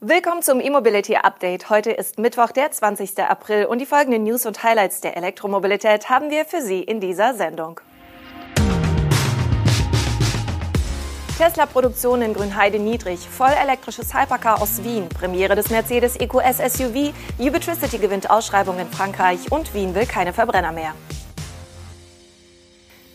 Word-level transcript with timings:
Willkommen 0.00 0.42
zum 0.42 0.60
E-Mobility 0.60 1.16
Update. 1.16 1.70
Heute 1.70 1.90
ist 1.90 2.20
Mittwoch, 2.20 2.52
der 2.52 2.70
20. 2.70 3.18
April 3.18 3.64
und 3.64 3.80
die 3.80 3.84
folgenden 3.84 4.22
News 4.22 4.46
und 4.46 4.62
Highlights 4.62 5.00
der 5.00 5.16
Elektromobilität 5.16 6.08
haben 6.08 6.30
wir 6.30 6.44
für 6.44 6.62
Sie 6.62 6.84
in 6.84 7.00
dieser 7.00 7.34
Sendung. 7.34 7.80
Tesla-Produktion 11.36 12.22
in 12.22 12.32
Grünheide 12.32 12.78
niedrig, 12.78 13.18
vollelektrisches 13.28 14.14
Hypercar 14.14 14.62
aus 14.62 14.84
Wien, 14.84 15.08
Premiere 15.08 15.56
des 15.56 15.68
Mercedes 15.68 16.14
EQS 16.14 16.58
SUV, 16.74 17.12
Ubitricity 17.40 17.98
gewinnt 17.98 18.30
Ausschreibung 18.30 18.78
in 18.78 18.86
Frankreich 18.86 19.50
und 19.50 19.74
Wien 19.74 19.96
will 19.96 20.06
keine 20.06 20.32
Verbrenner 20.32 20.70
mehr. 20.70 20.94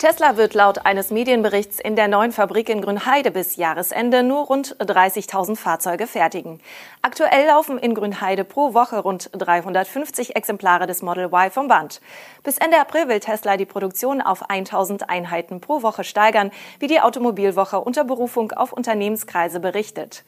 Tesla 0.04 0.36
wird 0.36 0.54
laut 0.54 0.86
eines 0.86 1.12
Medienberichts 1.12 1.80
in 1.80 1.96
der 1.96 2.10
neuen 2.10 2.34
Fabrik 2.34 2.68
in 2.68 2.82
Grünheide 2.82 3.32
bis 3.32 3.56
Jahresende 3.56 4.22
nur 4.22 4.48
rund 4.48 4.76
30.000 4.82 5.56
Fahrzeuge 5.56 6.08
fertigen. 6.08 6.60
Aktuell 7.02 7.48
laufen 7.48 7.78
in 7.78 7.96
Grünheide 7.96 8.44
pro 8.44 8.74
Woche 8.74 9.00
rund 9.00 9.30
350 9.32 10.36
Exemplare 10.36 10.88
des 10.88 11.04
Model 11.04 11.32
Y 11.32 11.50
vom 11.50 11.70
Band. 11.70 12.02
Bis 12.44 12.58
Ende 12.58 12.82
April 12.82 13.08
will 13.08 13.22
Tesla 13.22 13.56
die 13.56 13.66
Produktion 13.66 14.20
auf 14.20 14.50
1000 14.50 15.10
Einheiten 15.10 15.62
pro 15.62 15.84
Woche 15.84 16.04
steigern, 16.04 16.52
wie 16.80 16.88
die 16.88 17.00
Automobilwoche 17.00 17.80
unter 17.80 18.04
Berufung 18.04 18.52
auf 18.52 18.74
Unternehmenskreise 18.74 19.62
berichtet. 19.62 20.26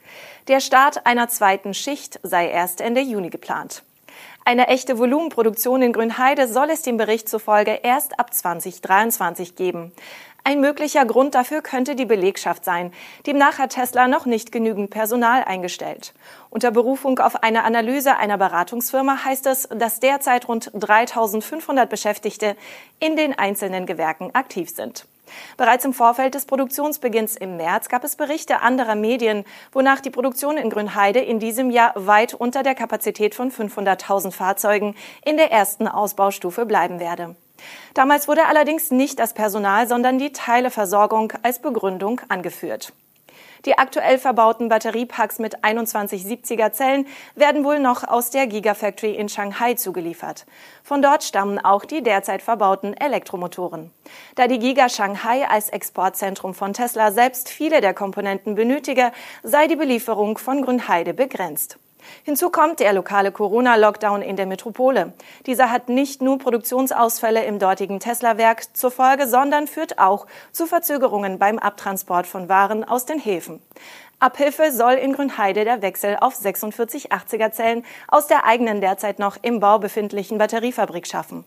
Der 0.48 0.62
Start 0.62 1.06
einer 1.06 1.28
zweiten 1.28 1.74
Schicht 1.74 2.22
sei 2.24 2.48
erst 2.48 2.80
Ende 2.80 3.02
Juni 3.02 3.30
geplant. 3.30 3.84
Eine 4.48 4.68
echte 4.68 5.00
Volumenproduktion 5.00 5.82
in 5.82 5.92
Grünheide 5.92 6.48
soll 6.48 6.70
es 6.70 6.84
dem 6.84 6.98
Bericht 6.98 7.28
zufolge 7.28 7.80
erst 7.82 8.20
ab 8.20 8.32
2023 8.32 9.56
geben. 9.56 9.92
Ein 10.44 10.60
möglicher 10.62 11.04
Grund 11.04 11.34
dafür 11.34 11.64
könnte 11.64 11.96
die 11.96 12.06
Belegschaft 12.06 12.64
sein. 12.64 12.94
Demnach 13.26 13.58
hat 13.58 13.72
Tesla 13.72 14.08
noch 14.08 14.28
nicht 14.28 14.52
genügend 14.52 14.92
Personal 14.92 15.44
eingestellt. 15.46 16.14
Unter 16.52 16.70
Berufung 16.70 17.18
auf 17.18 17.42
eine 17.42 17.64
Analyse 17.64 18.18
einer 18.18 18.38
Beratungsfirma 18.38 19.26
heißt 19.26 19.48
es, 19.48 19.68
dass 19.70 20.00
derzeit 20.00 20.48
rund 20.48 20.70
3500 20.76 21.90
Beschäftigte 21.90 22.56
in 23.00 23.16
den 23.16 23.36
einzelnen 23.40 23.88
Gewerken 23.88 24.30
aktiv 24.36 24.70
sind. 24.70 25.08
Bereits 25.58 25.86
im 25.86 25.94
Vorfeld 25.94 26.36
des 26.36 26.46
Produktionsbeginns 26.46 27.36
im 27.36 27.58
März 27.58 27.90
gab 27.90 28.04
es 28.04 28.16
Berichte 28.16 28.62
anderer 28.62 28.96
Medien, 28.96 29.46
wonach 29.72 30.02
die 30.02 30.10
Produktion 30.10 30.58
in 30.58 30.70
Grünheide 30.70 31.20
in 31.20 31.40
diesem 31.40 31.70
Jahr 31.70 31.94
weit 31.96 32.34
unter 32.34 32.64
der 32.64 32.76
Kapazität 32.76 33.36
von 33.36 33.52
500.000 33.52 34.32
Fahrzeugen 34.32 34.96
in 35.24 35.38
der 35.38 35.52
ersten 35.52 35.88
Ausbaustufe 35.88 36.66
bleiben 36.66 37.00
werde. 37.00 37.36
Damals 37.94 38.28
wurde 38.28 38.46
allerdings 38.46 38.92
nicht 38.92 39.20
das 39.20 39.34
Personal, 39.34 39.88
sondern 39.88 40.20
die 40.20 40.34
Teileversorgung 40.34 41.34
als 41.42 41.60
Begründung 41.60 42.22
angeführt. 42.28 42.94
Die 43.66 43.78
aktuell 43.78 44.20
verbauten 44.20 44.70
Batteriepacks 44.70 45.40
mit 45.40 45.64
21 45.64 46.24
70er 46.24 46.72
Zellen 46.72 47.08
werden 47.34 47.64
wohl 47.64 47.80
noch 47.80 48.08
aus 48.08 48.30
der 48.30 48.46
Gigafactory 48.46 49.16
in 49.16 49.28
Shanghai 49.28 49.74
zugeliefert. 49.74 50.46
Von 50.84 51.02
dort 51.02 51.24
stammen 51.24 51.58
auch 51.58 51.84
die 51.84 52.04
derzeit 52.04 52.44
verbauten 52.44 52.94
Elektromotoren. 52.94 53.92
Da 54.36 54.48
die 54.48 54.60
Giga 54.60 54.88
Shanghai 54.88 55.48
als 55.48 55.70
Exportzentrum 55.70 56.54
von 56.54 56.74
Tesla 56.74 57.12
selbst 57.12 57.50
viele 57.50 57.82
der 57.82 57.96
Komponenten 57.96 58.54
benötige, 58.54 59.12
sei 59.42 59.68
die 59.68 59.76
Belieferung 59.76 60.38
von 60.38 60.62
Grünheide 60.62 61.16
begrenzt. 61.16 61.80
Hinzu 62.24 62.50
kommt 62.50 62.80
der 62.80 62.94
lokale 62.94 63.32
Corona-Lockdown 63.32 64.22
in 64.22 64.36
der 64.36 64.46
Metropole. 64.46 65.14
Dieser 65.46 65.72
hat 65.72 65.90
nicht 65.90 66.22
nur 66.22 66.38
Produktionsausfälle 66.38 67.44
im 67.46 67.60
dortigen 67.60 68.00
Tesla-Werk 68.00 68.76
zur 68.76 68.92
Folge, 68.92 69.28
sondern 69.28 69.68
führt 69.68 70.00
auch 70.00 70.28
zu 70.52 70.66
Verzögerungen 70.66 71.40
beim 71.40 71.60
Abtransport 71.60 72.28
von 72.28 72.50
Waren 72.50 72.84
aus 72.84 73.06
den 73.06 73.20
Häfen. 73.20 73.62
Abhilfe 74.20 74.72
soll 74.72 74.94
in 74.94 75.12
Grünheide 75.12 75.66
der 75.66 75.82
Wechsel 75.82 76.18
auf 76.22 76.36
46 76.36 77.12
80er 77.12 77.52
Zellen 77.52 77.86
aus 78.08 78.28
der 78.28 78.46
eigenen 78.46 78.80
derzeit 78.80 79.20
noch 79.20 79.38
im 79.42 79.60
Bau 79.60 79.78
befindlichen 79.78 80.38
Batteriefabrik 80.38 81.06
schaffen. 81.06 81.44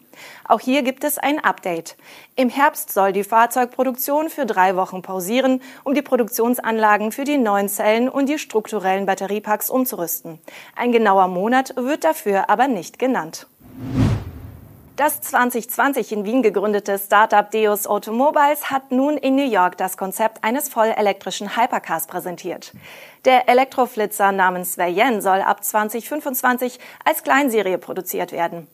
Auch 0.47 0.61
hier 0.61 0.83
gibt 0.83 1.03
es 1.05 1.17
ein 1.17 1.43
Update. 1.43 1.97
Im 2.37 2.51
Herbst 2.51 2.93
soll 2.93 3.13
die 3.13 3.25
Fahrzeugproduktion 3.25 4.29
für 4.29 4.45
drei 4.45 4.77
Wochen 4.77 5.01
pausieren, 5.01 5.63
um 5.83 5.95
die 5.95 6.03
Produktionsanlagen 6.03 7.11
für 7.11 7.25
die 7.25 7.39
neuen 7.39 7.71
Zellen 7.71 8.09
und 8.09 8.29
die 8.29 8.39
strukturellen 8.39 9.07
Batteriepacks 9.07 9.71
umzurüsten. 9.71 10.39
Ein 10.77 10.93
genauer 10.93 11.29
Monat 11.29 11.75
wird 11.77 12.05
dafür 12.05 12.51
aber 12.51 12.69
nicht 12.69 12.99
genannt. 12.99 13.47
Das 14.99 15.21
2020 15.21 16.11
in 16.11 16.25
Wien 16.25 16.43
gegründete 16.43 16.99
Startup 16.99 17.49
Deus 17.49 17.87
Automobiles 17.87 18.69
hat 18.69 18.91
nun 18.91 19.17
in 19.17 19.37
New 19.37 19.49
York 19.49 19.77
das 19.77 19.97
Konzept 19.97 20.43
eines 20.43 20.69
vollelektrischen 20.69 21.57
Hypercars 21.57 22.09
präsentiert. 22.09 22.73
Der 23.25 23.49
Elektroflitzer 23.49 24.33
namens 24.33 24.77
Veyen 24.77 25.21
soll 25.23 25.41
ab 25.41 25.63
2025 25.63 26.81
als 27.05 27.23
Kleinserie 27.23 27.79
produziert 27.79 28.33
werden. 28.33 28.67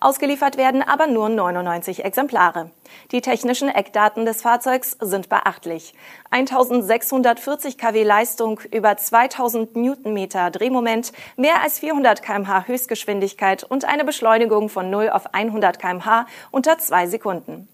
Ausgeliefert 0.00 0.56
werden 0.56 0.82
aber 0.82 1.06
nur 1.06 1.28
99 1.28 2.04
Exemplare. 2.04 2.70
Die 3.10 3.20
technischen 3.20 3.68
Eckdaten 3.68 4.24
des 4.24 4.42
Fahrzeugs 4.42 4.96
sind 5.00 5.28
beachtlich. 5.28 5.94
1640 6.30 7.78
kW 7.78 8.02
Leistung, 8.02 8.60
über 8.70 8.96
2000 8.96 9.76
Newtonmeter 9.76 10.50
Drehmoment, 10.50 11.12
mehr 11.36 11.62
als 11.62 11.78
400 11.78 12.22
kmh 12.22 12.66
Höchstgeschwindigkeit 12.66 13.64
und 13.64 13.84
eine 13.84 14.04
Beschleunigung 14.04 14.68
von 14.68 14.90
0 14.90 15.10
auf 15.10 15.34
100 15.34 15.78
kmh 15.78 16.26
unter 16.50 16.78
zwei 16.78 17.06
Sekunden. 17.06 17.68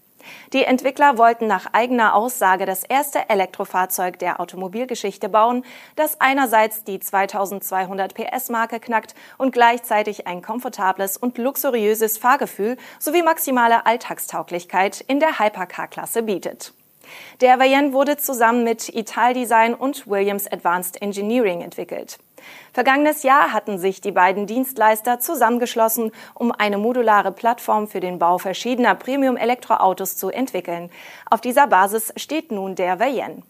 Die 0.53 0.63
Entwickler 0.63 1.17
wollten 1.17 1.47
nach 1.47 1.73
eigener 1.73 2.15
Aussage 2.15 2.65
das 2.65 2.83
erste 2.83 3.29
Elektrofahrzeug 3.29 4.19
der 4.19 4.39
Automobilgeschichte 4.39 5.29
bauen, 5.29 5.63
das 5.95 6.19
einerseits 6.19 6.83
die 6.83 6.99
2200 6.99 8.13
PS-Marke 8.13 8.79
knackt 8.79 9.15
und 9.37 9.51
gleichzeitig 9.51 10.27
ein 10.27 10.41
komfortables 10.41 11.17
und 11.17 11.37
luxuriöses 11.37 12.17
Fahrgefühl 12.17 12.77
sowie 12.99 13.23
maximale 13.23 13.85
Alltagstauglichkeit 13.85 15.01
in 15.01 15.19
der 15.19 15.39
Hypercar-Klasse 15.39 16.23
bietet. 16.23 16.73
Der 17.41 17.59
Variant 17.59 17.93
wurde 17.93 18.17
zusammen 18.17 18.63
mit 18.63 18.89
Italdesign 18.89 19.73
und 19.73 20.07
Williams 20.07 20.47
Advanced 20.47 21.01
Engineering 21.01 21.61
entwickelt. 21.61 22.19
Vergangenes 22.73 23.23
Jahr 23.23 23.53
hatten 23.53 23.77
sich 23.77 24.01
die 24.01 24.11
beiden 24.11 24.47
Dienstleister 24.47 25.19
zusammengeschlossen, 25.19 26.11
um 26.33 26.51
eine 26.51 26.77
modulare 26.77 27.31
Plattform 27.31 27.87
für 27.87 27.99
den 27.99 28.19
Bau 28.19 28.37
verschiedener 28.37 28.95
Premium-Elektroautos 28.95 30.17
zu 30.17 30.29
entwickeln. 30.29 30.89
Auf 31.29 31.41
dieser 31.41 31.67
Basis 31.67 32.13
steht 32.15 32.51
nun 32.51 32.75
der 32.75 32.99
Veyenne. 32.99 33.43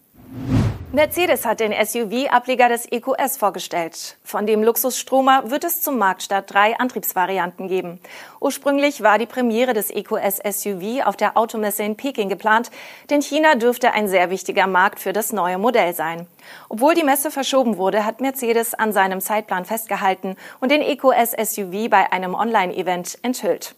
Mercedes 0.92 1.46
hat 1.46 1.60
den 1.60 1.72
SUV-Ableger 1.72 2.68
des 2.68 2.90
EQS 2.90 3.36
vorgestellt. 3.36 4.16
Von 4.24 4.44
dem 4.44 4.64
Luxusstromer 4.64 5.48
wird 5.48 5.62
es 5.62 5.82
zum 5.82 5.98
Marktstart 5.98 6.52
drei 6.52 6.76
Antriebsvarianten 6.80 7.68
geben. 7.68 8.00
Ursprünglich 8.40 9.00
war 9.00 9.16
die 9.16 9.26
Premiere 9.26 9.72
des 9.72 9.90
EQS 9.90 10.38
SUV 10.38 11.06
auf 11.06 11.16
der 11.16 11.36
Automesse 11.36 11.84
in 11.84 11.96
Peking 11.96 12.28
geplant, 12.28 12.72
denn 13.08 13.22
China 13.22 13.54
dürfte 13.54 13.92
ein 13.92 14.08
sehr 14.08 14.30
wichtiger 14.30 14.66
Markt 14.66 14.98
für 14.98 15.12
das 15.12 15.32
neue 15.32 15.58
Modell 15.58 15.94
sein. 15.94 16.26
Obwohl 16.68 16.94
die 16.94 17.04
Messe 17.04 17.30
verschoben 17.30 17.76
wurde, 17.76 18.04
hat 18.04 18.20
Mercedes 18.20 18.74
an 18.74 18.92
seinem 18.92 19.20
Zeitplan 19.20 19.66
festgehalten 19.66 20.34
und 20.58 20.72
den 20.72 20.82
EQS 20.82 21.36
SUV 21.54 21.88
bei 21.88 22.10
einem 22.10 22.34
Online-Event 22.34 23.16
enthüllt. 23.22 23.76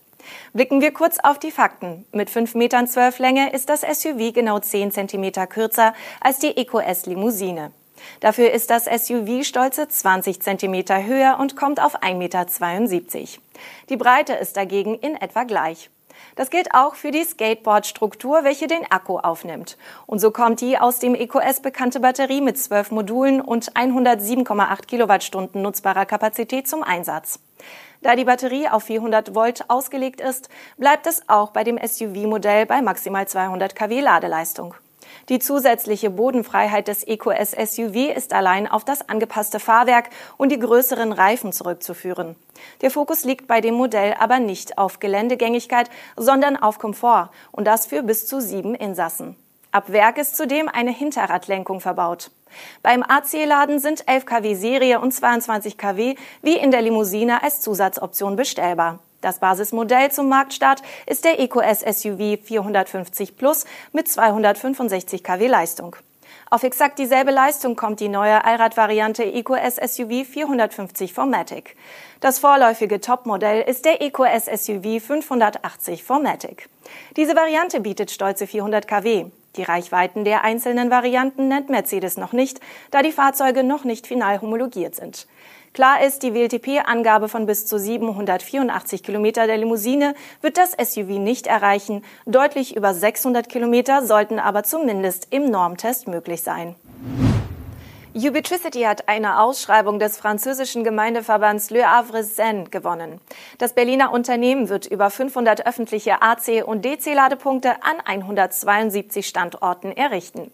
Blicken 0.52 0.80
wir 0.80 0.92
kurz 0.92 1.18
auf 1.22 1.38
die 1.38 1.50
Fakten. 1.50 2.04
Mit 2.12 2.30
5,12 2.30 2.58
Metern 2.58 2.88
Länge 3.18 3.52
ist 3.52 3.68
das 3.68 3.80
SUV 3.80 4.32
genau 4.32 4.58
10 4.58 4.92
Zentimeter 4.92 5.46
kürzer 5.46 5.94
als 6.20 6.38
die 6.38 6.56
EcoS 6.56 7.06
Limousine. 7.06 7.72
Dafür 8.20 8.50
ist 8.50 8.70
das 8.70 8.84
SUV 8.84 9.44
stolze 9.44 9.88
20 9.88 10.40
Zentimeter 10.40 11.04
höher 11.04 11.38
und 11.38 11.56
kommt 11.56 11.80
auf 11.80 12.02
1,72 12.02 12.14
Meter. 12.14 13.40
Die 13.88 13.96
Breite 13.96 14.34
ist 14.34 14.56
dagegen 14.56 14.94
in 14.96 15.14
etwa 15.16 15.44
gleich. 15.44 15.90
Das 16.36 16.50
gilt 16.50 16.74
auch 16.74 16.94
für 16.94 17.10
die 17.10 17.24
Skateboard-Struktur, 17.24 18.44
welche 18.44 18.66
den 18.66 18.90
Akku 18.90 19.18
aufnimmt. 19.18 19.76
Und 20.06 20.18
so 20.18 20.30
kommt 20.30 20.60
die 20.60 20.78
aus 20.78 20.98
dem 20.98 21.14
EcoS 21.14 21.60
bekannte 21.60 22.00
Batterie 22.00 22.40
mit 22.40 22.58
12 22.58 22.90
Modulen 22.90 23.40
und 23.40 23.72
107,8 23.72 24.86
Kilowattstunden 24.86 25.62
nutzbarer 25.62 26.06
Kapazität 26.06 26.68
zum 26.68 26.82
Einsatz. 26.82 27.40
Da 28.02 28.16
die 28.16 28.24
Batterie 28.24 28.68
auf 28.68 28.84
400 28.84 29.34
Volt 29.34 29.64
ausgelegt 29.68 30.20
ist, 30.20 30.48
bleibt 30.76 31.06
es 31.06 31.28
auch 31.28 31.50
bei 31.50 31.62
dem 31.62 31.78
SUV-Modell 31.78 32.66
bei 32.66 32.82
maximal 32.82 33.28
200 33.28 33.76
kW 33.76 34.00
Ladeleistung. 34.00 34.74
Die 35.28 35.38
zusätzliche 35.38 36.10
Bodenfreiheit 36.10 36.88
des 36.88 37.04
EcoS 37.04 37.52
SUV 37.52 38.14
ist 38.14 38.32
allein 38.32 38.66
auf 38.66 38.84
das 38.84 39.08
angepasste 39.08 39.60
Fahrwerk 39.60 40.10
und 40.36 40.50
die 40.50 40.58
größeren 40.58 41.12
Reifen 41.12 41.52
zurückzuführen. 41.52 42.36
Der 42.80 42.90
Fokus 42.90 43.24
liegt 43.24 43.46
bei 43.46 43.60
dem 43.60 43.74
Modell 43.74 44.14
aber 44.18 44.38
nicht 44.38 44.78
auf 44.78 45.00
Geländegängigkeit, 45.00 45.90
sondern 46.16 46.56
auf 46.56 46.78
Komfort 46.78 47.30
und 47.52 47.66
das 47.66 47.86
für 47.86 48.02
bis 48.02 48.26
zu 48.26 48.40
sieben 48.40 48.74
Insassen. 48.74 49.36
Ab 49.70 49.90
Werk 49.90 50.18
ist 50.18 50.36
zudem 50.36 50.68
eine 50.68 50.90
Hinterradlenkung 50.90 51.80
verbaut. 51.80 52.30
Beim 52.82 53.02
AC-Laden 53.02 53.78
sind 53.78 54.06
11 54.06 54.26
kW 54.26 54.54
Serie 54.54 55.00
und 55.00 55.12
22 55.12 55.78
kW 55.78 56.16
wie 56.42 56.56
in 56.56 56.70
der 56.70 56.82
Limousine 56.82 57.42
als 57.42 57.60
Zusatzoption 57.60 58.36
bestellbar. 58.36 58.98
Das 59.22 59.38
Basismodell 59.38 60.10
zum 60.10 60.28
Marktstart 60.28 60.82
ist 61.06 61.24
der 61.24 61.38
EcoS 61.40 61.80
SUV 61.80 62.38
450 62.44 63.36
Plus 63.36 63.64
mit 63.92 64.08
265 64.08 65.22
kW 65.22 65.46
Leistung. 65.46 65.96
Auf 66.50 66.64
exakt 66.64 66.98
dieselbe 66.98 67.30
Leistung 67.30 67.76
kommt 67.76 68.00
die 68.00 68.08
neue 68.08 68.44
Allradvariante 68.44 69.24
EcoS 69.24 69.76
SUV 69.76 70.26
450 70.26 71.14
Formatic. 71.14 71.76
Das 72.20 72.40
vorläufige 72.40 73.00
Topmodell 73.00 73.62
ist 73.62 73.84
der 73.84 74.02
EcoS 74.02 74.46
SUV 74.46 75.00
580 75.00 76.02
Formatic. 76.02 76.68
Diese 77.16 77.36
Variante 77.36 77.80
bietet 77.80 78.10
stolze 78.10 78.46
400 78.46 78.86
kW. 78.88 79.26
Die 79.56 79.62
Reichweiten 79.62 80.24
der 80.24 80.44
einzelnen 80.44 80.90
Varianten 80.90 81.48
nennt 81.48 81.68
Mercedes 81.68 82.16
noch 82.16 82.32
nicht, 82.32 82.60
da 82.90 83.02
die 83.02 83.12
Fahrzeuge 83.12 83.62
noch 83.64 83.84
nicht 83.84 84.06
final 84.06 84.40
homologiert 84.40 84.94
sind. 84.94 85.26
Klar 85.74 86.02
ist, 86.04 86.22
die 86.22 86.34
WLTP-Angabe 86.34 87.28
von 87.28 87.46
bis 87.46 87.64
zu 87.64 87.78
784 87.78 89.02
Kilometer 89.02 89.46
der 89.46 89.56
Limousine 89.56 90.14
wird 90.42 90.58
das 90.58 90.72
SUV 90.72 91.18
nicht 91.18 91.46
erreichen. 91.46 92.04
Deutlich 92.26 92.76
über 92.76 92.92
600 92.92 93.48
Kilometer 93.48 94.04
sollten 94.04 94.38
aber 94.38 94.64
zumindest 94.64 95.28
im 95.30 95.50
Normtest 95.50 96.08
möglich 96.08 96.42
sein. 96.42 96.76
Ubitricity 98.14 98.82
hat 98.82 99.08
eine 99.08 99.40
Ausschreibung 99.40 99.98
des 99.98 100.18
französischen 100.18 100.84
Gemeindeverbands 100.84 101.70
Le 101.70 101.90
Havre 101.90 102.22
Seine 102.24 102.64
gewonnen. 102.64 103.22
Das 103.56 103.72
Berliner 103.72 104.12
Unternehmen 104.12 104.68
wird 104.68 104.84
über 104.84 105.08
500 105.08 105.66
öffentliche 105.66 106.20
AC- 106.20 106.62
und 106.62 106.84
DC-Ladepunkte 106.84 107.82
an 107.82 108.00
172 108.04 109.26
Standorten 109.26 109.92
errichten. 109.92 110.50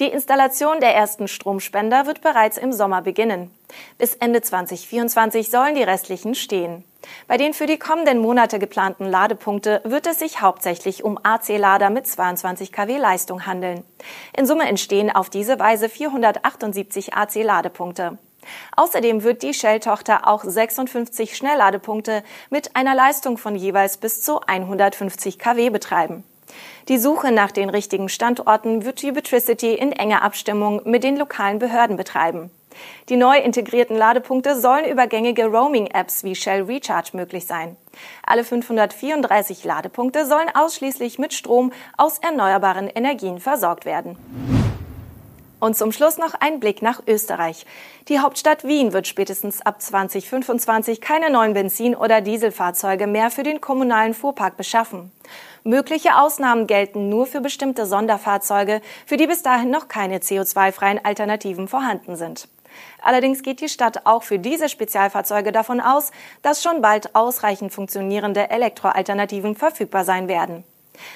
Die 0.00 0.08
Installation 0.08 0.80
der 0.80 0.96
ersten 0.96 1.28
Stromspender 1.28 2.06
wird 2.06 2.22
bereits 2.22 2.58
im 2.58 2.72
Sommer 2.72 3.02
beginnen. 3.02 3.52
Bis 3.98 4.16
Ende 4.16 4.42
2024 4.42 5.48
sollen 5.48 5.76
die 5.76 5.84
restlichen 5.84 6.34
stehen. 6.34 6.82
Bei 7.28 7.36
den 7.36 7.54
für 7.54 7.66
die 7.66 7.78
kommenden 7.78 8.18
Monate 8.18 8.58
geplanten 8.58 9.06
Ladepunkte 9.06 9.80
wird 9.84 10.06
es 10.06 10.18
sich 10.18 10.40
hauptsächlich 10.40 11.04
um 11.04 11.18
AC-Lader 11.22 11.90
mit 11.90 12.06
22 12.06 12.72
kW 12.72 12.98
Leistung 12.98 13.46
handeln. 13.46 13.84
In 14.36 14.46
Summe 14.46 14.68
entstehen 14.68 15.10
auf 15.10 15.30
diese 15.30 15.58
Weise 15.58 15.88
478 15.88 17.14
AC-Ladepunkte. 17.14 18.18
Außerdem 18.76 19.22
wird 19.22 19.42
die 19.42 19.54
Shell-Tochter 19.54 20.28
auch 20.28 20.44
56 20.44 21.36
Schnellladepunkte 21.36 22.22
mit 22.50 22.76
einer 22.76 22.94
Leistung 22.94 23.38
von 23.38 23.56
jeweils 23.56 23.96
bis 23.96 24.22
zu 24.22 24.40
150 24.40 25.38
kW 25.38 25.70
betreiben. 25.70 26.24
Die 26.88 26.98
Suche 26.98 27.32
nach 27.32 27.50
den 27.50 27.70
richtigen 27.70 28.08
Standorten 28.08 28.84
wird 28.84 29.02
Ubitricity 29.02 29.74
in 29.74 29.92
enger 29.92 30.22
Abstimmung 30.22 30.82
mit 30.84 31.02
den 31.02 31.16
lokalen 31.16 31.58
Behörden 31.58 31.96
betreiben. 31.96 32.50
Die 33.08 33.16
neu 33.16 33.38
integrierten 33.38 33.96
Ladepunkte 33.96 34.58
sollen 34.58 34.84
über 34.84 35.06
gängige 35.06 35.46
Roaming-Apps 35.46 36.24
wie 36.24 36.34
Shell 36.34 36.62
Recharge 36.62 37.10
möglich 37.14 37.46
sein. 37.46 37.76
Alle 38.24 38.44
534 38.44 39.64
Ladepunkte 39.64 40.26
sollen 40.26 40.50
ausschließlich 40.54 41.18
mit 41.18 41.32
Strom 41.32 41.72
aus 41.96 42.18
erneuerbaren 42.18 42.88
Energien 42.88 43.40
versorgt 43.40 43.84
werden. 43.84 44.18
Und 45.58 45.74
zum 45.74 45.90
Schluss 45.90 46.18
noch 46.18 46.34
ein 46.38 46.60
Blick 46.60 46.82
nach 46.82 47.02
Österreich. 47.06 47.64
Die 48.08 48.20
Hauptstadt 48.20 48.64
Wien 48.64 48.92
wird 48.92 49.06
spätestens 49.06 49.62
ab 49.64 49.80
2025 49.80 51.00
keine 51.00 51.30
neuen 51.30 51.54
Benzin- 51.54 51.96
oder 51.96 52.20
Dieselfahrzeuge 52.20 53.06
mehr 53.06 53.30
für 53.30 53.42
den 53.42 53.62
kommunalen 53.62 54.12
Fuhrpark 54.12 54.58
beschaffen. 54.58 55.12
Mögliche 55.64 56.18
Ausnahmen 56.18 56.66
gelten 56.66 57.08
nur 57.08 57.26
für 57.26 57.40
bestimmte 57.40 57.86
Sonderfahrzeuge, 57.86 58.82
für 59.06 59.16
die 59.16 59.26
bis 59.26 59.42
dahin 59.42 59.70
noch 59.70 59.88
keine 59.88 60.18
CO2-freien 60.18 61.04
Alternativen 61.04 61.68
vorhanden 61.68 62.16
sind. 62.16 62.48
Allerdings 63.02 63.42
geht 63.42 63.60
die 63.60 63.68
Stadt 63.68 64.04
auch 64.04 64.22
für 64.22 64.38
diese 64.38 64.68
Spezialfahrzeuge 64.68 65.52
davon 65.52 65.80
aus, 65.80 66.10
dass 66.42 66.62
schon 66.62 66.82
bald 66.82 67.14
ausreichend 67.14 67.72
funktionierende 67.72 68.50
Elektroalternativen 68.50 69.54
verfügbar 69.54 70.04
sein 70.04 70.28
werden. 70.28 70.64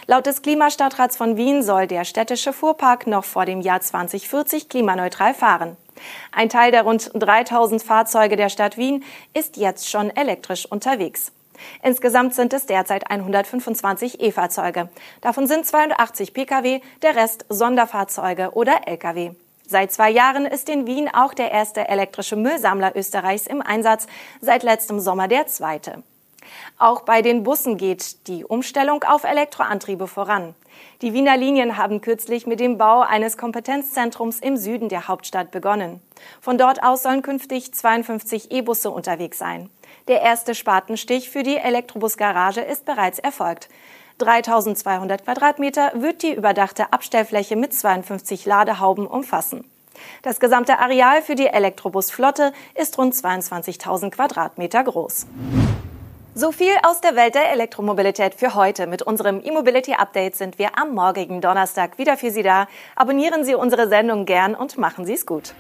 Laut 0.07 0.27
des 0.27 0.43
Klimastadtrats 0.43 1.17
von 1.17 1.37
Wien 1.37 1.63
soll 1.63 1.87
der 1.87 2.05
städtische 2.05 2.53
Fuhrpark 2.53 3.07
noch 3.07 3.25
vor 3.25 3.47
dem 3.47 3.61
Jahr 3.61 3.81
2040 3.81 4.69
klimaneutral 4.69 5.35
fahren. 5.35 5.77
Ein 6.33 6.49
Teil 6.49 6.71
der 6.71 6.83
rund 6.83 7.11
3000 7.15 7.83
Fahrzeuge 7.83 8.37
der 8.37 8.49
Stadt 8.49 8.77
Wien 8.77 9.05
ist 9.35 9.57
jetzt 9.57 9.89
schon 9.89 10.15
elektrisch 10.15 10.67
unterwegs. 10.67 11.33
Insgesamt 11.83 12.35
sind 12.35 12.53
es 12.55 12.67
derzeit 12.67 13.11
125 13.11 14.21
E-Fahrzeuge. 14.21 14.89
Davon 15.21 15.47
sind 15.47 15.67
82 15.67 16.33
Pkw, 16.33 16.81
der 17.03 17.17
Rest 17.17 17.45
Sonderfahrzeuge 17.49 18.53
oder 18.53 18.87
Lkw. 18.87 19.33
Seit 19.71 19.93
zwei 19.93 20.11
Jahren 20.11 20.47
ist 20.47 20.69
in 20.69 20.89
Wien 20.89 21.09
auch 21.15 21.33
der 21.33 21.53
erste 21.53 21.87
elektrische 21.87 22.35
Müllsammler 22.35 22.97
Österreichs 22.97 23.47
im 23.47 23.63
Einsatz, 23.63 24.09
seit 24.41 24.65
letztem 24.65 24.99
Sommer 24.99 25.29
der 25.29 25.47
zweite. 25.47 26.03
Auch 26.77 27.03
bei 27.03 27.23
den 27.23 27.45
Bussen 27.45 27.77
geht 27.77 28.27
die 28.27 28.45
Umstellung 28.45 29.05
auf 29.05 29.23
Elektroantriebe 29.23 30.09
voran. 30.09 30.57
Die 31.03 31.13
Wiener 31.13 31.37
Linien 31.37 31.77
haben 31.77 32.01
kürzlich 32.01 32.49
mit 32.49 32.59
dem 32.59 32.79
Bau 32.79 33.03
eines 33.03 33.39
Kompetenzzentrums 33.39 34.41
im 34.41 34.57
Süden 34.57 34.89
der 34.89 35.07
Hauptstadt 35.07 35.53
begonnen. 35.53 36.03
Von 36.41 36.59
dort 36.59 36.83
aus 36.83 37.05
sollen 37.05 37.23
künftig 37.23 37.73
52 37.73 38.51
E-Busse 38.51 38.91
unterwegs 38.91 39.39
sein. 39.39 39.71
Der 40.09 40.21
erste 40.21 40.57
Spatenstich 40.57 41.31
für 41.31 41.45
die 41.45 41.59
Elektrobusgarage 41.59 42.63
ist 42.63 42.87
bereits 42.87 43.21
erfolgt. 43.21 43.69
3200 44.21 45.25
Quadratmeter 45.25 45.93
wird 45.95 46.23
die 46.23 46.35
überdachte 46.35 46.93
Abstellfläche 46.93 47.57
mit 47.57 47.75
52 47.75 48.47
Ladehauben 48.47 49.07
umfassen. 49.07 49.65
Das 50.23 50.41
gesamte 50.41 50.79
Areal 50.79 51.23
für 51.23 51.35
die 51.35 51.47
Elektrobusflotte 51.47 52.53
ist 52.75 52.99
rund 52.99 53.15
22.000 53.15 54.11
Quadratmeter 54.11 54.85
groß. 54.85 55.27
So 56.35 56.53
viel 56.53 56.73
aus 56.85 57.01
der 57.01 57.17
Welt 57.17 57.35
der 57.35 57.51
Elektromobilität 57.53 58.35
für 58.35 58.55
heute. 58.55 58.87
Mit 58.87 59.03
unserem 59.03 59.43
E-Mobility 59.45 59.95
Update 59.95 60.37
sind 60.37 60.59
wir 60.59 60.79
am 60.79 60.95
morgigen 60.95 61.41
Donnerstag 61.41 61.99
wieder 61.99 62.17
für 62.17 62.31
Sie 62.31 62.43
da. 62.43 62.69
Abonnieren 62.95 63.45
Sie 63.45 63.55
unsere 63.55 63.89
Sendung 63.89 64.27
gern 64.27 64.55
und 64.55 64.79
machen 64.79 65.05
Sie 65.05 65.15
es 65.15 65.27
gut. 65.27 65.55